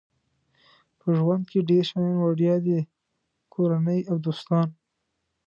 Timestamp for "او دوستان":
4.09-4.67